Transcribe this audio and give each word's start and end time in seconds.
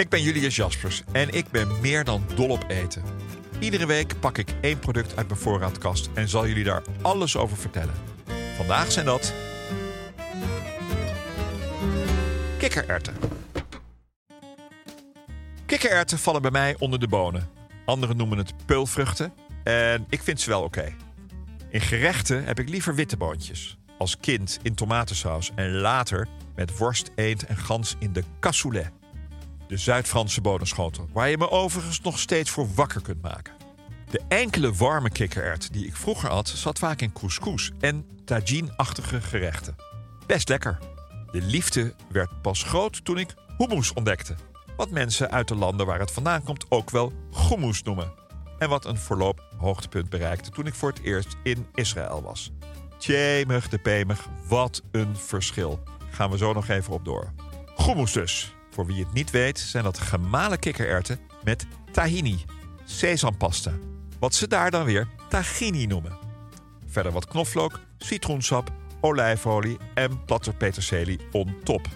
Ik 0.00 0.08
ben 0.08 0.22
Julius 0.22 0.56
Jaspers 0.56 1.02
en 1.12 1.30
ik 1.30 1.50
ben 1.50 1.80
meer 1.80 2.04
dan 2.04 2.24
dol 2.34 2.48
op 2.48 2.64
eten. 2.68 3.02
Iedere 3.58 3.86
week 3.86 4.20
pak 4.20 4.38
ik 4.38 4.54
één 4.60 4.78
product 4.78 5.16
uit 5.16 5.28
mijn 5.28 5.40
voorraadkast 5.40 6.10
en 6.14 6.28
zal 6.28 6.46
jullie 6.46 6.64
daar 6.64 6.82
alles 7.02 7.36
over 7.36 7.56
vertellen. 7.56 7.94
Vandaag 8.56 8.92
zijn 8.92 9.06
dat. 9.06 9.32
Kikkererwten. 12.58 13.14
Kikkererwten 15.66 16.18
vallen 16.18 16.42
bij 16.42 16.50
mij 16.50 16.76
onder 16.78 16.98
de 16.98 17.08
bonen. 17.08 17.48
Anderen 17.84 18.16
noemen 18.16 18.38
het 18.38 18.52
peulvruchten 18.66 19.32
en 19.64 20.06
ik 20.08 20.22
vind 20.22 20.40
ze 20.40 20.50
wel 20.50 20.62
oké. 20.62 20.94
In 21.68 21.80
gerechten 21.80 22.44
heb 22.44 22.58
ik 22.58 22.68
liever 22.68 22.94
witte 22.94 23.16
boontjes. 23.16 23.78
Als 23.98 24.16
kind 24.16 24.58
in 24.62 24.74
tomatensaus 24.74 25.50
en 25.54 25.70
later 25.70 26.28
met 26.54 26.78
worst, 26.78 27.10
eend 27.14 27.46
en 27.46 27.56
gans 27.56 27.96
in 27.98 28.12
de 28.12 28.24
cassoulet. 28.40 28.90
De 29.70 29.76
Zuid-Franse 29.76 30.40
bodenschotel, 30.40 31.08
waar 31.12 31.28
je 31.28 31.38
me 31.38 31.50
overigens 31.50 32.00
nog 32.00 32.18
steeds 32.18 32.50
voor 32.50 32.74
wakker 32.74 33.02
kunt 33.02 33.22
maken. 33.22 33.54
De 34.10 34.20
enkele 34.28 34.72
warme 34.72 35.10
kikkerert 35.10 35.72
die 35.72 35.86
ik 35.86 35.96
vroeger 35.96 36.30
at, 36.30 36.48
zat 36.48 36.78
vaak 36.78 37.00
in 37.00 37.12
couscous 37.12 37.70
en 37.80 38.06
tagine-achtige 38.24 39.20
gerechten. 39.20 39.76
Best 40.26 40.48
lekker. 40.48 40.78
De 41.32 41.42
liefde 41.42 41.94
werd 42.08 42.42
pas 42.42 42.62
groot 42.62 43.04
toen 43.04 43.18
ik 43.18 43.34
hummus 43.58 43.92
ontdekte. 43.92 44.34
Wat 44.76 44.90
mensen 44.90 45.30
uit 45.30 45.48
de 45.48 45.54
landen 45.54 45.86
waar 45.86 46.00
het 46.00 46.10
vandaan 46.10 46.42
komt 46.42 46.66
ook 46.68 46.90
wel 46.90 47.12
hummus 47.48 47.82
noemen. 47.82 48.12
En 48.58 48.68
wat 48.68 48.84
een 48.84 48.98
voorloop 48.98 49.54
hoogtepunt 49.58 50.08
bereikte 50.08 50.50
toen 50.50 50.66
ik 50.66 50.74
voor 50.74 50.88
het 50.88 51.02
eerst 51.02 51.36
in 51.42 51.66
Israël 51.74 52.22
was. 52.22 52.52
Tjemig 52.98 53.68
de 53.68 53.78
pemig, 53.78 54.28
wat 54.48 54.82
een 54.90 55.16
verschil. 55.16 55.82
Gaan 56.10 56.30
we 56.30 56.36
zo 56.36 56.52
nog 56.52 56.68
even 56.68 56.92
op 56.92 57.04
door. 57.04 57.32
Hummus 57.76 58.12
dus. 58.12 58.54
Voor 58.70 58.86
wie 58.86 59.04
het 59.04 59.12
niet 59.12 59.30
weet, 59.30 59.58
zijn 59.58 59.84
dat 59.84 59.98
gemalen 59.98 60.58
kikkererwten 60.58 61.20
met 61.44 61.66
tahini, 61.92 62.44
sesampasta. 62.84 63.72
Wat 64.18 64.34
ze 64.34 64.48
daar 64.48 64.70
dan 64.70 64.84
weer 64.84 65.08
tahini 65.28 65.86
noemen. 65.86 66.18
Verder 66.86 67.12
wat 67.12 67.26
knoflook, 67.26 67.80
citroensap, 67.98 68.72
olijfolie 69.00 69.76
en 69.94 70.24
platte 70.24 70.52
peterselie 70.52 71.20
on 71.32 71.56
top. 71.64 71.88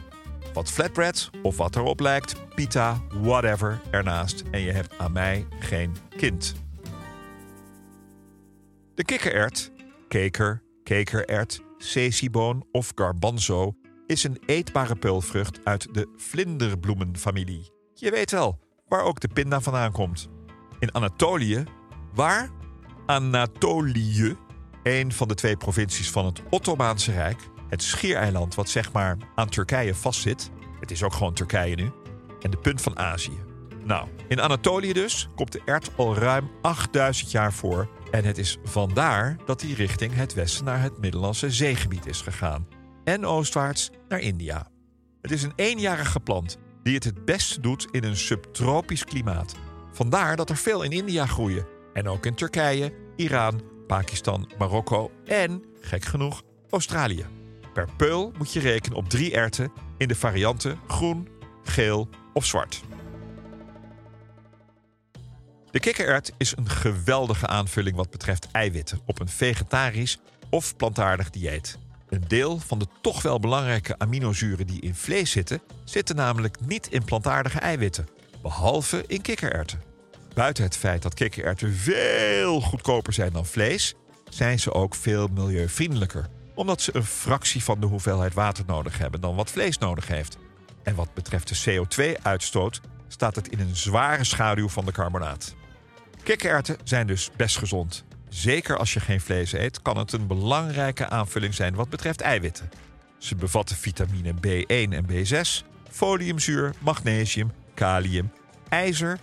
Wat 0.52 0.70
flatbread 0.70 1.30
of 1.42 1.56
wat 1.56 1.76
erop 1.76 2.00
lijkt, 2.00 2.34
pita, 2.54 3.02
whatever 3.20 3.80
ernaast 3.90 4.42
en 4.50 4.60
je 4.60 4.72
hebt 4.72 4.98
aan 4.98 5.12
mij 5.12 5.46
geen 5.58 5.96
kind. 6.16 6.54
De 8.94 9.04
kikkerert, 9.04 9.72
keker, 10.08 10.62
kekerert, 10.82 11.60
sesieboon 11.78 12.66
of 12.72 12.92
garbanzo 12.94 13.74
is 14.06 14.24
een 14.24 14.42
eetbare 14.46 14.96
peulvrucht 14.96 15.64
uit 15.64 15.94
de 15.94 16.08
vlinderbloemenfamilie. 16.16 17.72
Je 17.94 18.10
weet 18.10 18.30
wel, 18.30 18.58
waar 18.88 19.02
ook 19.02 19.20
de 19.20 19.28
pinda 19.28 19.60
vandaan 19.60 19.92
komt. 19.92 20.28
In 20.78 20.94
Anatolië, 20.94 21.64
waar? 22.14 22.50
Anatolië, 23.06 24.36
een 24.82 25.12
van 25.12 25.28
de 25.28 25.34
twee 25.34 25.56
provincies 25.56 26.10
van 26.10 26.24
het 26.24 26.42
Ottomaanse 26.50 27.12
Rijk, 27.12 27.40
het 27.68 27.82
schiereiland 27.82 28.54
wat 28.54 28.68
zeg 28.68 28.92
maar 28.92 29.16
aan 29.34 29.48
Turkije 29.48 29.94
vastzit. 29.94 30.50
Het 30.80 30.90
is 30.90 31.02
ook 31.02 31.12
gewoon 31.12 31.34
Turkije 31.34 31.74
nu. 31.74 31.90
En 32.40 32.50
de 32.50 32.56
punt 32.56 32.80
van 32.80 32.98
Azië. 32.98 33.38
Nou, 33.84 34.08
in 34.28 34.40
Anatolië 34.40 34.92
dus 34.92 35.28
komt 35.34 35.52
de 35.52 35.62
ert 35.64 35.90
al 35.96 36.16
ruim 36.16 36.50
8000 36.62 37.30
jaar 37.30 37.52
voor. 37.52 37.88
En 38.10 38.24
het 38.24 38.38
is 38.38 38.58
vandaar 38.64 39.36
dat 39.46 39.60
hij 39.60 39.70
richting 39.70 40.14
het 40.14 40.34
westen 40.34 40.64
naar 40.64 40.82
het 40.82 40.98
Middellandse 40.98 41.50
zeegebied 41.50 42.06
is 42.06 42.20
gegaan. 42.20 42.66
En 43.04 43.26
oostwaarts 43.26 43.90
naar 44.08 44.20
India. 44.20 44.68
Het 45.20 45.30
is 45.30 45.42
een 45.42 45.52
eenjarige 45.56 46.20
plant 46.20 46.58
die 46.82 46.94
het 46.94 47.04
het 47.04 47.24
beste 47.24 47.60
doet 47.60 47.86
in 47.90 48.04
een 48.04 48.16
subtropisch 48.16 49.04
klimaat. 49.04 49.54
Vandaar 49.92 50.36
dat 50.36 50.50
er 50.50 50.56
veel 50.56 50.82
in 50.82 50.90
India 50.90 51.26
groeien. 51.26 51.66
En 51.92 52.08
ook 52.08 52.26
in 52.26 52.34
Turkije, 52.34 52.92
Iran, 53.16 53.62
Pakistan, 53.86 54.50
Marokko 54.58 55.10
en, 55.24 55.64
gek 55.80 56.04
genoeg, 56.04 56.42
Australië. 56.70 57.26
Per 57.72 57.88
peul 57.96 58.32
moet 58.38 58.52
je 58.52 58.60
rekenen 58.60 58.98
op 58.98 59.08
drie 59.08 59.32
erwten 59.32 59.72
in 59.98 60.08
de 60.08 60.14
varianten 60.14 60.78
groen, 60.86 61.28
geel 61.62 62.08
of 62.32 62.44
zwart. 62.44 62.82
De 65.70 65.80
kikkerert 65.80 66.32
is 66.36 66.56
een 66.56 66.68
geweldige 66.68 67.46
aanvulling 67.46 67.96
wat 67.96 68.10
betreft 68.10 68.48
eiwitten 68.52 69.00
op 69.06 69.20
een 69.20 69.28
vegetarisch 69.28 70.18
of 70.50 70.76
plantaardig 70.76 71.30
dieet. 71.30 71.78
Een 72.14 72.24
deel 72.28 72.58
van 72.58 72.78
de 72.78 72.86
toch 73.00 73.22
wel 73.22 73.40
belangrijke 73.40 73.98
aminozuren 73.98 74.66
die 74.66 74.80
in 74.80 74.94
vlees 74.94 75.30
zitten, 75.30 75.60
zitten 75.84 76.16
namelijk 76.16 76.56
niet 76.66 76.86
in 76.86 77.04
plantaardige 77.04 77.58
eiwitten, 77.58 78.08
behalve 78.42 79.04
in 79.06 79.20
kikkererwten. 79.20 79.82
Buiten 80.34 80.64
het 80.64 80.76
feit 80.76 81.02
dat 81.02 81.14
kikkererwten 81.14 81.74
veel 81.74 82.60
goedkoper 82.60 83.12
zijn 83.12 83.32
dan 83.32 83.46
vlees, 83.46 83.94
zijn 84.28 84.58
ze 84.58 84.72
ook 84.72 84.94
veel 84.94 85.28
milieuvriendelijker, 85.28 86.28
omdat 86.54 86.80
ze 86.80 86.96
een 86.96 87.04
fractie 87.04 87.62
van 87.62 87.80
de 87.80 87.86
hoeveelheid 87.86 88.34
water 88.34 88.64
nodig 88.66 88.98
hebben 88.98 89.20
dan 89.20 89.34
wat 89.34 89.50
vlees 89.50 89.78
nodig 89.78 90.08
heeft. 90.08 90.38
En 90.82 90.94
wat 90.94 91.14
betreft 91.14 91.48
de 91.48 91.84
CO2-uitstoot 91.84 92.80
staat 93.08 93.36
het 93.36 93.48
in 93.48 93.60
een 93.60 93.76
zware 93.76 94.24
schaduw 94.24 94.68
van 94.68 94.84
de 94.84 94.92
carbonaat. 94.92 95.54
Kikkererwten 96.22 96.76
zijn 96.84 97.06
dus 97.06 97.30
best 97.36 97.58
gezond. 97.58 98.04
Zeker 98.28 98.78
als 98.78 98.92
je 98.92 99.00
geen 99.00 99.20
vlees 99.20 99.52
eet, 99.52 99.82
kan 99.82 99.96
het 99.96 100.12
een 100.12 100.26
belangrijke 100.26 101.08
aanvulling 101.08 101.54
zijn 101.54 101.74
wat 101.74 101.88
betreft 101.88 102.20
eiwitten. 102.20 102.70
Ze 103.18 103.34
bevatten 103.34 103.76
vitamine 103.76 104.32
B1 104.34 104.92
en 104.92 105.06
B6, 105.06 105.66
foliumzuur, 105.90 106.74
magnesium, 106.78 107.52
kalium, 107.74 108.32
ijzer, 108.68 109.18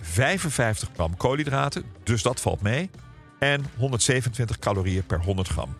55 0.00 0.88
gram 0.94 1.16
koolhydraten, 1.16 1.84
dus 2.02 2.22
dat 2.22 2.40
valt 2.40 2.60
mee, 2.60 2.90
en 3.38 3.66
127 3.76 4.58
calorieën 4.58 5.06
per 5.06 5.22
100 5.22 5.48
gram. 5.48 5.76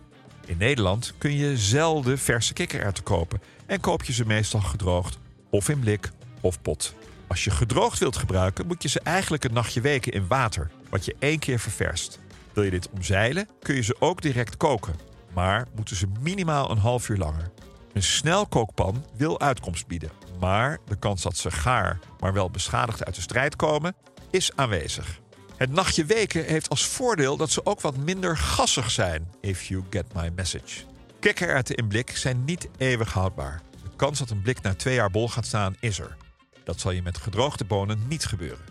In 0.47 0.57
Nederland 0.57 1.15
kun 1.19 1.37
je 1.37 1.57
zelden 1.57 2.19
verse 2.19 2.53
kikkererwten 2.53 3.03
kopen 3.03 3.41
en 3.67 3.81
koop 3.81 4.05
je 4.05 4.13
ze 4.13 4.27
meestal 4.27 4.61
gedroogd 4.61 5.19
of 5.51 5.69
in 5.69 5.81
blik 5.81 6.11
of 6.41 6.63
pot. 6.63 6.95
Als 7.27 7.45
je 7.45 7.51
gedroogd 7.51 7.99
wilt 7.99 8.17
gebruiken, 8.17 8.67
moet 8.67 8.83
je 8.83 8.89
ze 8.89 9.01
eigenlijk 9.01 9.45
een 9.45 9.53
nachtje 9.53 9.81
weken 9.81 10.13
in 10.13 10.27
water, 10.27 10.71
wat 10.91 11.05
je 11.05 11.17
één 11.19 11.39
keer 11.39 11.59
ververst. 11.59 12.19
Wil 12.57 12.65
je 12.65 12.71
dit 12.71 12.91
omzeilen, 12.91 13.49
kun 13.63 13.75
je 13.75 13.83
ze 13.83 13.97
ook 13.99 14.23
direct 14.23 14.57
koken, 14.57 14.95
maar 15.35 15.67
moeten 15.75 15.97
ze 15.97 16.07
minimaal 16.21 16.71
een 16.71 16.79
half 16.79 17.09
uur 17.09 17.17
langer. 17.17 17.51
Een 17.93 18.03
snelkookpan 18.03 19.05
wil 19.17 19.41
uitkomst 19.41 19.87
bieden, 19.87 20.11
maar 20.41 20.79
de 20.87 20.99
kans 20.99 21.23
dat 21.23 21.37
ze 21.37 21.51
gaar, 21.51 21.99
maar 22.21 22.33
wel 22.33 22.51
beschadigd 22.51 23.05
uit 23.05 23.15
de 23.15 23.21
strijd 23.21 23.57
komen, 23.57 23.97
is 24.31 24.51
aanwezig. 24.55 25.21
Het 25.57 25.71
nachtje 25.71 26.05
weken 26.05 26.45
heeft 26.45 26.69
als 26.69 26.87
voordeel 26.87 27.37
dat 27.37 27.51
ze 27.51 27.67
ook 27.67 27.81
wat 27.81 27.97
minder 27.97 28.37
gassig 28.37 28.91
zijn, 28.91 29.31
if 29.41 29.63
you 29.63 29.85
get 29.91 30.15
my 30.15 30.31
message. 30.35 30.85
Kikkererwten 31.21 31.77
in 31.77 31.89
blik 31.89 32.17
zijn 32.17 32.45
niet 32.45 32.69
eeuwig 32.77 33.13
houdbaar. 33.13 33.63
De 33.83 33.97
kans 33.97 34.19
dat 34.19 34.31
een 34.31 34.43
blik 34.43 34.63
na 34.63 34.75
twee 34.75 34.95
jaar 34.95 35.11
bol 35.11 35.29
gaat 35.29 35.47
staan 35.47 35.77
is 35.81 35.99
er. 35.99 36.17
Dat 36.65 36.81
zal 36.81 36.91
je 36.91 37.03
met 37.03 37.19
gedroogde 37.19 37.65
bonen 37.65 38.05
niet 38.09 38.27
gebeuren. 38.27 38.65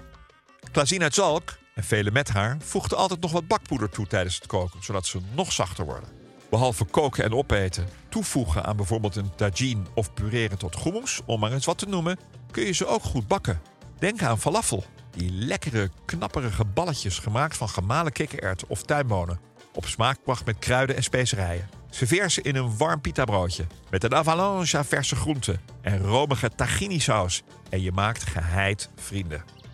Klazien 0.71 1.03
uit 1.03 1.13
Zalk, 1.13 1.57
en 1.75 1.83
velen 1.83 2.13
met 2.13 2.29
haar, 2.29 2.57
voegden 2.59 2.97
altijd 2.97 3.21
nog 3.21 3.31
wat 3.31 3.47
bakpoeder 3.47 3.89
toe 3.89 4.07
tijdens 4.07 4.35
het 4.35 4.45
koken, 4.45 4.83
zodat 4.83 5.05
ze 5.05 5.19
nog 5.33 5.51
zachter 5.51 5.85
worden. 5.85 6.09
Behalve 6.49 6.85
koken 6.85 7.23
en 7.23 7.33
opeten, 7.33 7.87
toevoegen 8.09 8.65
aan 8.65 8.75
bijvoorbeeld 8.75 9.15
een 9.15 9.35
tagine 9.35 9.81
of 9.93 10.13
pureren 10.13 10.57
tot 10.57 10.83
hummus, 10.83 11.21
om 11.25 11.39
maar 11.39 11.51
eens 11.51 11.65
wat 11.65 11.77
te 11.77 11.85
noemen, 11.85 12.19
kun 12.51 12.65
je 12.65 12.71
ze 12.71 12.85
ook 12.85 13.03
goed 13.03 13.27
bakken. 13.27 13.61
Denk 13.99 14.21
aan 14.21 14.39
falafel, 14.39 14.83
die 15.11 15.31
lekkere, 15.31 15.89
knapperige 16.05 16.65
balletjes 16.65 17.19
gemaakt 17.19 17.57
van 17.57 17.69
gemalen 17.69 18.11
kikkererwten 18.11 18.69
of 18.69 18.83
tuinbonen, 18.83 19.39
op 19.73 19.85
smaak 19.85 20.15
gebracht 20.15 20.45
met 20.45 20.59
kruiden 20.59 20.95
en 20.95 21.03
specerijen. 21.03 21.69
Serveer 21.89 22.29
ze 22.29 22.41
in 22.41 22.55
een 22.55 22.77
warm 22.77 23.01
pita 23.01 23.25
broodje 23.25 23.67
met 23.89 24.03
een 24.03 24.15
avalanche 24.15 24.83
verse 24.83 25.15
groenten 25.15 25.61
en 25.81 25.99
romige 25.99 26.49
tahini 26.55 26.99
saus 26.99 27.43
en 27.69 27.81
je 27.81 27.91
maakt 27.91 28.23
geheid 28.23 28.89
vrienden. 28.95 29.64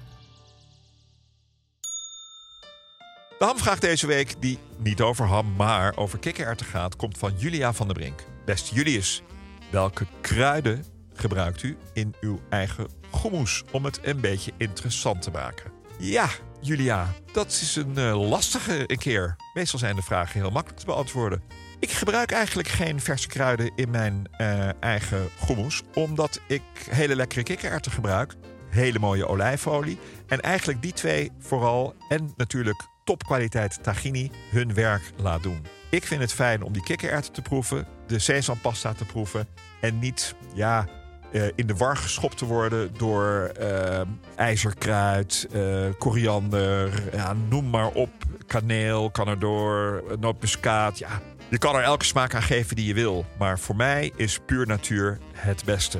De 3.42 3.48
hamvraag 3.48 3.80
deze 3.80 4.08
week, 4.08 4.36
die 4.40 4.60
niet 4.78 5.02
over 5.02 5.26
ham, 5.26 5.56
maar 5.56 5.98
over 5.98 6.20
kikkererwten 6.20 6.66
gaat, 6.66 6.96
komt 6.96 7.18
van 7.18 7.34
Julia 7.38 7.74
van 7.74 7.88
der 7.88 7.96
Brink. 7.96 8.26
Beste 8.46 8.76
Julius, 8.76 9.22
welke 9.70 10.06
kruiden 10.22 10.86
gebruikt 11.14 11.64
u 11.64 11.78
in 11.94 12.16
uw 12.20 12.40
eigen 12.50 12.88
hummus 13.22 13.64
om 13.72 13.86
het 13.86 14.00
een 14.04 14.20
beetje 14.20 14.52
interessant 14.58 15.22
te 15.22 15.32
maken? 15.32 15.72
Ja, 16.00 16.30
Julia, 16.60 17.14
dat 17.32 17.48
is 17.48 17.76
een 17.76 17.94
uh, 17.98 18.30
lastige 18.30 18.86
keer. 18.86 19.36
Meestal 19.54 19.80
zijn 19.80 19.96
de 19.96 20.02
vragen 20.02 20.42
heel 20.42 20.52
makkelijk 20.52 20.80
te 20.80 20.86
beantwoorden. 20.86 21.44
Ik 21.80 21.92
gebruik 21.92 22.32
eigenlijk 22.32 22.68
geen 22.68 23.02
verse 23.02 23.28
kruiden 23.28 23.72
in 23.76 23.90
mijn 23.90 24.30
uh, 24.38 24.84
eigen 24.84 25.30
hummus, 25.48 25.82
omdat 25.94 26.42
ik 26.48 26.62
hele 26.90 27.16
lekkere 27.16 27.44
kikkererwten 27.44 27.92
gebruik, 27.92 28.34
hele 28.70 29.00
mooie 29.00 29.28
olijfolie 29.28 30.00
en 30.28 30.42
eigenlijk 30.42 30.82
die 30.82 30.94
twee 30.94 31.32
vooral 31.40 31.96
en 32.10 32.34
natuurlijk 32.36 32.90
topkwaliteit 33.04 33.84
tahini 33.84 34.32
hun 34.52 34.74
werk 34.74 35.02
laat 35.16 35.44
doen. 35.44 35.66
Ik 35.90 36.06
vind 36.06 36.22
het 36.22 36.34
fijn 36.34 36.64
om 36.64 36.74
die 36.74 36.84
kikkererwten 36.84 37.34
te 37.34 37.42
proeven, 37.42 37.88
de 38.08 38.20
sesampasta 38.20 38.94
te 38.94 39.06
proeven 39.06 39.48
en 39.82 40.00
niet 40.00 40.36
ja, 40.54 40.88
uh, 41.32 41.44
in 41.56 41.68
de 41.68 41.76
war 41.76 41.98
geschopt 41.98 42.38
te 42.38 42.46
worden 42.46 42.92
door 42.98 43.52
uh, 43.62 44.02
ijzerkruid, 44.36 45.48
uh, 45.56 45.90
koriander, 45.98 47.04
ja, 47.14 47.34
noem 47.50 47.70
maar 47.70 47.88
op, 47.88 48.10
kaneel, 48.48 49.10
kan 49.10 49.40
door, 49.40 50.04
nootmuskaat. 50.20 50.98
Ja, 50.98 51.22
je 51.50 51.58
kan 51.58 51.76
er 51.76 51.84
elke 51.84 52.06
smaak 52.06 52.36
aan 52.36 52.42
geven 52.42 52.76
die 52.76 52.88
je 52.88 52.94
wil, 52.94 53.26
maar 53.38 53.60
voor 53.60 53.76
mij 53.76 54.12
is 54.16 54.40
puur 54.46 54.68
natuur 54.68 55.20
het 55.34 55.66
beste. 55.66 56.00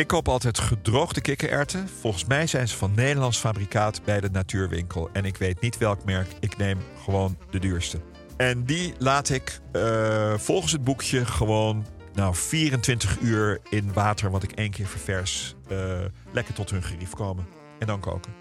Ik 0.00 0.06
koop 0.06 0.28
altijd 0.28 0.58
gedroogde 0.58 1.20
kikkererwten. 1.20 1.88
Volgens 1.88 2.24
mij 2.24 2.46
zijn 2.46 2.68
ze 2.68 2.76
van 2.76 2.92
Nederlands 2.94 3.38
fabrikaat 3.38 4.00
bij 4.04 4.20
de 4.20 4.30
natuurwinkel. 4.30 5.10
En 5.12 5.24
ik 5.24 5.36
weet 5.36 5.60
niet 5.60 5.78
welk 5.78 6.04
merk. 6.04 6.28
Ik 6.40 6.56
neem 6.56 6.78
gewoon 7.04 7.38
de 7.50 7.58
duurste. 7.58 8.00
En 8.36 8.64
die 8.64 8.94
laat 8.98 9.28
ik 9.28 9.60
uh, 9.72 10.34
volgens 10.38 10.72
het 10.72 10.84
boekje 10.84 11.26
gewoon 11.26 11.86
nou, 12.14 12.34
24 12.34 13.18
uur 13.20 13.60
in 13.70 13.92
water, 13.92 14.30
wat 14.30 14.42
ik 14.42 14.52
één 14.52 14.70
keer 14.70 14.86
ververs, 14.86 15.54
uh, 15.72 15.98
lekker 16.32 16.54
tot 16.54 16.70
hun 16.70 16.82
gerief 16.82 17.10
komen. 17.10 17.46
En 17.78 17.86
dan 17.86 18.00
koken. 18.00 18.32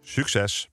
Succes! 0.00 0.70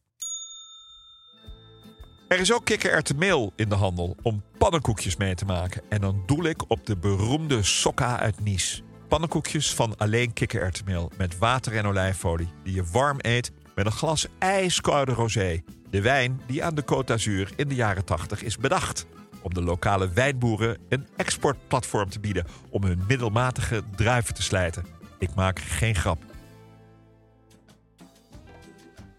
Er 2.28 2.40
is 2.40 2.54
ook 2.54 2.66
kikkererwtenmeel 2.66 3.54
in 3.56 3.70
de 3.70 3.76
handel 3.76 4.16
om 4.22 4.44
pannenkoekjes 4.58 5.16
mee 5.16 5.36
te 5.36 5.46
maken. 5.46 5.82
En 5.90 6.02
dan 6.02 6.24
doel 6.26 6.44
ik 6.44 6.70
op 6.70 6.86
de 6.86 6.98
beroemde 6.98 7.64
sokka 7.64 8.20
uit 8.20 8.44
Nice. 8.44 8.87
Pannenkoekjes 9.08 9.74
van 9.74 9.98
alleen 9.98 10.34
kikkererwtenmeel 10.34 11.12
met 11.18 11.38
water 11.38 11.78
en 11.78 11.86
olijfolie... 11.86 12.50
die 12.64 12.74
je 12.74 12.84
warm 12.92 13.18
eet 13.22 13.52
met 13.76 13.86
een 13.86 13.92
glas 13.92 14.28
ijskoude 14.40 15.12
rosé. 15.12 15.64
De 15.90 16.02
wijn 16.02 16.42
die 16.46 16.64
aan 16.64 16.76
de 16.76 16.84
Côte 16.84 17.06
d'Azur 17.06 17.52
in 17.56 17.68
de 17.68 17.76
jaren 17.76 18.06
80 18.06 18.44
is 18.44 18.58
bedacht 18.58 19.06
om 19.42 19.54
de 19.54 19.62
lokale 19.62 20.10
wijnboeren 20.10 20.78
een 20.90 21.08
exportplatform 21.16 22.10
te 22.10 22.20
bieden 22.20 22.46
om 22.70 22.84
hun 22.84 23.04
middelmatige 23.08 23.84
druiven 23.96 24.34
te 24.34 24.42
slijten. 24.42 24.86
Ik 25.20 25.36
maak 25.36 25.60
geen 25.60 25.96
grap. 25.96 26.24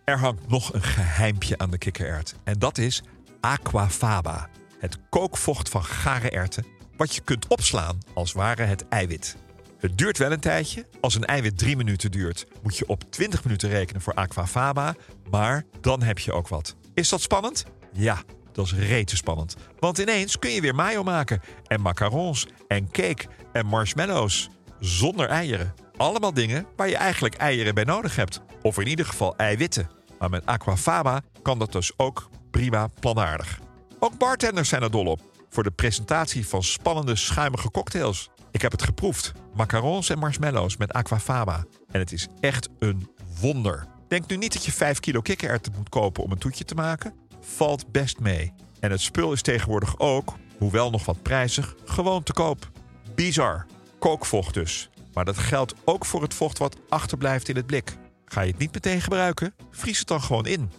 Er 0.05 0.19
hangt 0.19 0.49
nog 0.49 0.75
een 0.75 0.82
geheimpje 0.82 1.58
aan 1.58 1.70
de 1.70 1.79
kikkerert 1.79 2.35
en 2.44 2.58
dat 2.58 2.79
is 2.79 3.02
aquafaba, 3.40 4.49
het 4.79 4.99
kookvocht 5.08 5.69
van 5.69 5.85
gare 5.85 6.31
erwten 6.31 6.64
wat 6.96 7.14
je 7.14 7.20
kunt 7.20 7.46
opslaan 7.46 7.99
als 8.14 8.32
ware 8.32 8.62
het 8.62 8.88
eiwit. 8.88 9.37
Het 9.78 9.98
duurt 9.98 10.19
wel 10.19 10.32
een 10.32 10.40
tijdje. 10.40 10.86
Als 11.00 11.14
een 11.14 11.25
eiwit 11.25 11.58
3 11.58 11.76
minuten 11.76 12.10
duurt, 12.10 12.46
moet 12.62 12.76
je 12.76 12.86
op 12.88 13.10
20 13.10 13.44
minuten 13.44 13.69
rekenen 13.69 14.02
voor 14.02 14.14
aquafaba, 14.14 14.94
maar 15.30 15.64
dan 15.80 16.02
heb 16.02 16.19
je 16.19 16.32
ook 16.32 16.48
wat. 16.48 16.76
Is 16.94 17.08
dat 17.08 17.20
spannend? 17.20 17.64
Ja, 17.92 18.22
dat 18.52 18.66
is 18.66 18.75
rete 18.75 19.16
spannend. 19.16 19.56
Want 19.78 19.98
ineens 19.98 20.38
kun 20.38 20.50
je 20.50 20.60
weer 20.60 20.75
mayo 20.75 21.02
maken. 21.02 21.40
En 21.66 21.80
macarons. 21.80 22.46
En 22.69 22.90
cake. 22.90 23.26
En 23.52 23.66
marshmallows. 23.66 24.48
Zonder 24.80 25.28
eieren. 25.28 25.75
Allemaal 25.96 26.34
dingen 26.34 26.66
waar 26.76 26.88
je 26.88 26.96
eigenlijk 26.96 27.34
eieren 27.34 27.75
bij 27.75 27.84
nodig 27.84 28.16
hebt. 28.16 28.40
Of 28.62 28.78
in 28.78 28.86
ieder 28.86 29.06
geval 29.06 29.36
eiwitten. 29.36 29.90
Maar 30.19 30.30
met 30.30 30.46
aquafaba 30.46 31.20
kan 31.42 31.58
dat 31.58 31.72
dus 31.72 31.92
ook 31.96 32.28
prima 32.50 32.88
planaardig. 33.00 33.60
Ook 33.98 34.19
bartenders 34.19 34.69
zijn 34.69 34.82
er 34.82 34.90
dol 34.90 35.06
op. 35.06 35.20
Voor 35.50 35.62
de 35.62 35.70
presentatie 35.70 36.48
van 36.48 36.62
spannende 36.62 37.16
schuimige 37.16 37.70
cocktails. 37.70 38.30
Ik 38.58 38.64
heb 38.64 38.72
het 38.72 38.82
geproefd. 38.82 39.32
Macarons 39.55 40.10
en 40.10 40.19
marshmallows 40.19 40.76
met 40.76 40.93
aquafaba. 40.93 41.64
En 41.90 42.00
het 42.00 42.12
is 42.12 42.26
echt 42.40 42.69
een 42.78 43.08
wonder. 43.40 43.87
Denk 44.08 44.28
nu 44.28 44.37
niet 44.37 44.52
dat 44.52 44.64
je 44.64 44.72
5 44.72 45.00
kilo 45.00 45.20
kikkererwten 45.20 45.72
moet 45.76 45.88
kopen 45.88 46.22
om 46.22 46.32
een 46.32 46.38
toetje 46.38 46.64
te 46.64 46.75
maken 46.75 47.14
valt 47.40 47.93
best 47.93 48.20
mee. 48.20 48.52
En 48.81 48.90
het 48.90 49.00
spul 49.00 49.32
is 49.32 49.43
tegenwoordig 49.43 49.99
ook, 49.99 50.34
hoewel 50.58 50.90
nog 50.90 51.05
wat 51.05 51.22
prijzig, 51.22 51.75
gewoon 51.84 52.22
te 52.22 52.32
koop. 52.32 52.70
Bizar. 53.14 53.66
Kookvocht 53.99 54.55
dus. 54.55 54.90
Maar 55.12 55.25
dat 55.25 55.38
geldt 55.38 55.75
ook 55.84 56.04
voor 56.04 56.22
het 56.22 56.34
vocht 56.34 56.58
wat 56.58 56.76
achterblijft 56.88 57.49
in 57.49 57.56
het 57.56 57.66
blik. 57.66 57.96
Ga 58.25 58.40
je 58.40 58.50
het 58.50 58.61
niet 58.61 58.75
meteen 58.75 59.00
gebruiken? 59.00 59.54
Vries 59.70 59.99
het 59.99 60.08
dan 60.08 60.22
gewoon 60.22 60.46
in. 60.46 60.70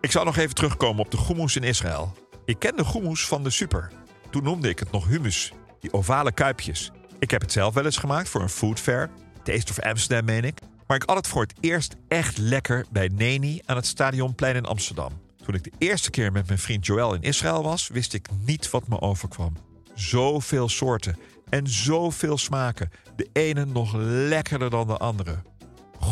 Ik 0.00 0.10
zal 0.10 0.24
nog 0.24 0.36
even 0.36 0.54
terugkomen 0.54 1.04
op 1.04 1.10
de 1.10 1.24
hummus 1.26 1.56
in 1.56 1.62
Israël. 1.62 2.12
Ik 2.44 2.58
ken 2.58 2.76
de 2.76 2.86
hummus 2.92 3.26
van 3.26 3.44
de 3.44 3.50
super. 3.50 3.92
Toen 4.30 4.42
noemde 4.42 4.68
ik 4.68 4.78
het 4.78 4.92
nog 4.92 5.06
hummus. 5.06 5.52
Die 5.80 5.92
ovale 5.92 6.32
kuipjes. 6.32 6.90
Ik 7.20 7.30
heb 7.30 7.40
het 7.40 7.52
zelf 7.52 7.74
wel 7.74 7.84
eens 7.84 7.96
gemaakt 7.96 8.28
voor 8.28 8.40
een 8.40 8.48
food 8.48 8.80
fair. 8.80 9.10
Taste 9.42 9.70
of 9.70 9.80
Amsterdam 9.80 10.24
meen 10.24 10.44
ik. 10.44 10.58
Maar 10.86 10.96
ik 10.96 11.02
had 11.06 11.16
het 11.16 11.26
voor 11.26 11.42
het 11.42 11.54
eerst 11.60 11.96
echt 12.08 12.38
lekker 12.38 12.86
bij 12.90 13.10
Neni 13.14 13.60
aan 13.66 13.76
het 13.76 13.86
Stadionplein 13.86 14.56
in 14.56 14.64
Amsterdam. 14.64 15.20
Toen 15.44 15.54
ik 15.54 15.64
de 15.64 15.72
eerste 15.78 16.10
keer 16.10 16.32
met 16.32 16.46
mijn 16.46 16.58
vriend 16.58 16.86
Joël 16.86 17.14
in 17.14 17.22
Israël 17.22 17.62
was, 17.62 17.88
wist 17.88 18.14
ik 18.14 18.28
niet 18.44 18.70
wat 18.70 18.88
me 18.88 19.00
overkwam. 19.00 19.56
Zoveel 19.94 20.68
soorten 20.68 21.18
en 21.48 21.68
zoveel 21.68 22.38
smaken. 22.38 22.90
De 23.16 23.28
ene 23.32 23.64
nog 23.64 23.94
lekkerder 23.96 24.70
dan 24.70 24.86
de 24.86 24.96
andere. 24.96 25.42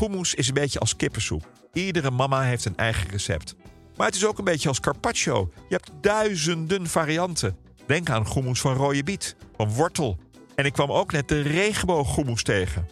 Hummus 0.00 0.34
is 0.34 0.49
een 0.49 0.54
beetje 0.54 0.78
als 0.78 0.96
kippensoep. 0.96 1.49
Iedere 1.72 2.11
mama 2.11 2.43
heeft 2.43 2.64
een 2.64 2.76
eigen 2.76 3.11
recept. 3.11 3.54
Maar 3.96 4.06
het 4.06 4.16
is 4.16 4.26
ook 4.26 4.38
een 4.38 4.44
beetje 4.44 4.69
als 4.69 4.81
carpaccio. 4.81 5.50
Je 5.69 5.75
hebt 5.75 5.90
duizenden 6.00 6.87
varianten. 6.87 7.56
Denk 7.87 8.11
aan 8.11 8.26
hummus 8.34 8.61
van 8.61 8.75
rode 8.75 9.02
biet, 9.02 9.37
van 9.56 9.72
wortel. 9.72 10.19
En 10.58 10.64
ik 10.64 10.72
kwam 10.72 10.93
ook 10.93 11.12
net 11.12 11.28
de 11.28 11.40
regenbooggoemoes 11.40 12.43
tegen. 12.43 12.88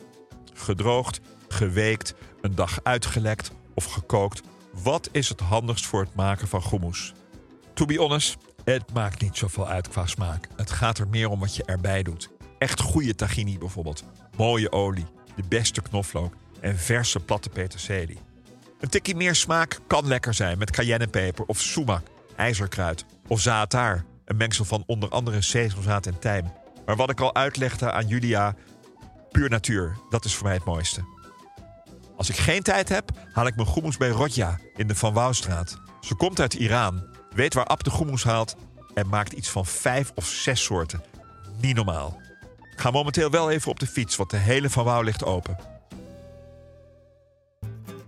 Gedroogd, 0.55 1.21
geweekt, 1.49 2.15
een 2.41 2.55
dag 2.55 2.79
uitgelekt 2.83 3.51
of 3.75 3.85
gekookt 3.85 4.43
wat 4.83 5.09
is 5.13 5.29
het 5.29 5.41
handigst 5.41 5.87
voor 5.87 6.01
het 6.01 6.15
maken 6.15 6.49
van 6.49 6.63
hummus? 6.71 7.13
To 7.75 7.85
be 7.85 7.97
honest, 7.97 8.37
het 8.65 8.93
maakt 8.93 9.23
niet 9.23 9.37
zoveel 9.37 9.69
uit 9.69 9.89
qua 9.89 10.07
smaak. 10.07 10.49
Het 10.57 10.71
gaat 10.71 10.99
er 10.99 11.09
meer 11.09 11.29
om 11.29 11.41
wat 11.41 11.57
je 11.57 11.65
erbij 11.65 12.03
doet. 12.03 12.31
Echt 12.59 12.81
goede 12.81 13.15
tahini 13.15 13.59
bijvoorbeeld. 13.59 14.05
Mooie 14.37 14.73
olie, 14.73 15.07
de 15.37 15.45
beste 15.49 15.83
knoflook 15.83 16.35
en 16.61 16.79
verse 16.79 17.21
platte 17.21 17.49
peterselie. 17.49 18.19
Een 18.81 18.89
tikje 18.89 19.15
meer 19.15 19.35
smaak 19.35 19.79
kan 19.87 20.07
lekker 20.07 20.35
zijn 20.35 20.59
met 20.59 20.71
cayennepeper 20.71 21.45
of 21.45 21.61
sumac, 21.61 22.03
ijzerkruid 22.37 23.05
of 23.29 23.41
zaatar. 23.41 24.05
Een 24.25 24.37
mengsel 24.37 24.65
van 24.65 24.83
onder 24.87 25.09
andere 25.09 25.43
sesamzaad 25.43 26.07
en 26.07 26.19
tijm. 26.19 26.53
Maar 26.87 26.97
wat 26.97 27.11
ik 27.11 27.21
al 27.21 27.35
uitlegde 27.35 27.93
aan 27.93 28.07
Julia, 28.07 28.55
puur 29.31 29.51
natuur, 29.51 29.97
dat 30.11 30.25
is 30.25 30.35
voor 30.35 30.47
mij 30.47 30.55
het 30.55 30.65
mooiste. 30.65 31.05
Als 32.17 32.29
ik 32.29 32.37
geen 32.37 32.63
tijd 32.63 32.89
heb, 32.89 33.11
haal 33.33 33.47
ik 33.47 33.57
mijn 33.57 33.69
goemoes 33.69 33.97
bij 33.97 34.09
Rodja 34.09 34.59
in 34.77 34.87
de 34.87 34.95
Van 34.95 35.13
Wouwstraat. 35.13 35.79
Ze 36.01 36.15
komt 36.15 36.41
uit 36.41 36.55
Iran, 36.55 37.07
weet 37.35 37.55
waar 37.55 37.65
Ab 37.65 37.85
de 37.85 37.91
goemoes 37.91 38.25
haalt 38.25 38.57
en 38.95 39.09
maakt 39.09 39.33
iets 39.33 39.49
van 39.49 39.67
vijf 39.67 40.13
of 40.15 40.27
zes 40.27 40.63
soorten. 40.63 41.03
Niet 41.61 41.77
normaal. 41.77 42.21
Ga 42.77 42.91
momenteel 42.91 43.31
wel 43.31 43.51
even 43.51 43.71
op 43.71 43.81
de 43.81 43.87
fiets, 43.87 44.17
want 44.17 44.31
de 44.31 44.37
hele 44.37 44.71
Van 44.71 44.85
Wouw 44.85 45.03
ligt 45.03 45.25
open. 45.25 45.57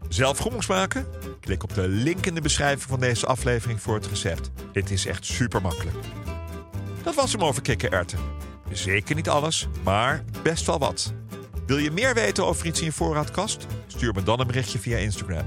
Zelf 0.09 0.39
goemoes 0.39 0.67
maken? 0.67 1.07
Klik 1.41 1.63
op 1.63 1.75
de 1.75 1.89
link 1.89 2.27
in 2.27 2.35
de 2.35 2.41
beschrijving 2.41 2.89
van 2.89 3.01
deze 3.01 3.27
aflevering 3.27 3.83
voor 3.83 3.95
het 3.95 4.07
recept. 4.07 4.51
Dit 4.73 4.91
is 4.91 5.07
echt 5.07 5.25
super 5.25 5.63
makkelijk. 5.63 5.97
Dat 7.03 7.15
was 7.15 7.33
hem 7.33 7.45
over 7.45 7.63
kikkererwten. 7.63 8.38
Zeker 8.73 9.15
niet 9.15 9.29
alles, 9.29 9.69
maar 9.85 10.25
best 10.43 10.67
wel 10.67 10.79
wat. 10.79 11.13
Wil 11.67 11.79
je 11.79 11.91
meer 11.91 12.15
weten 12.15 12.47
over 12.47 12.67
iets 12.67 12.81
in 12.81 12.85
je 12.87 12.93
voorraadkast? 12.93 13.67
Stuur 13.87 14.15
me 14.15 14.23
dan 14.23 14.41
een 14.41 14.47
berichtje 14.47 14.79
via 14.79 14.97
Instagram. 14.97 15.47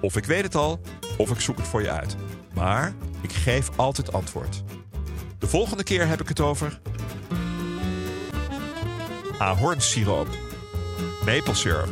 Of 0.00 0.16
ik 0.16 0.24
weet 0.24 0.42
het 0.42 0.54
al, 0.54 0.80
of 1.16 1.30
ik 1.30 1.40
zoek 1.40 1.56
het 1.56 1.66
voor 1.66 1.82
je 1.82 1.90
uit. 1.90 2.16
Maar 2.54 2.94
ik 3.20 3.32
geef 3.32 3.68
altijd 3.76 4.12
antwoord. 4.12 4.62
De 5.38 5.46
volgende 5.46 5.82
keer 5.82 6.08
heb 6.08 6.20
ik 6.20 6.28
het 6.28 6.40
over... 6.40 6.80
ahornsiroop. 9.38 10.28
Maple 11.24 11.54
syrup. 11.54 11.88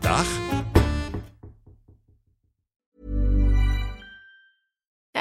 Dag. 0.00 0.47